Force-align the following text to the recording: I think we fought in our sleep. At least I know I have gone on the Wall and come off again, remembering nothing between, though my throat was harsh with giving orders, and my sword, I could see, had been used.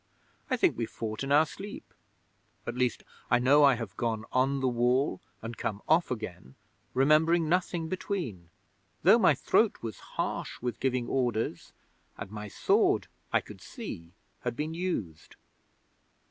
I 0.49 0.57
think 0.57 0.75
we 0.75 0.87
fought 0.87 1.23
in 1.23 1.31
our 1.31 1.45
sleep. 1.45 1.93
At 2.65 2.73
least 2.73 3.03
I 3.29 3.37
know 3.37 3.63
I 3.63 3.75
have 3.75 3.95
gone 3.97 4.25
on 4.31 4.59
the 4.59 4.67
Wall 4.67 5.21
and 5.43 5.55
come 5.59 5.79
off 5.87 6.09
again, 6.09 6.55
remembering 6.95 7.47
nothing 7.47 7.87
between, 7.87 8.49
though 9.03 9.19
my 9.19 9.35
throat 9.35 9.83
was 9.83 9.99
harsh 10.17 10.59
with 10.59 10.79
giving 10.79 11.07
orders, 11.07 11.71
and 12.17 12.31
my 12.31 12.47
sword, 12.47 13.09
I 13.31 13.41
could 13.41 13.61
see, 13.61 14.13
had 14.39 14.55
been 14.55 14.73
used. 14.73 15.35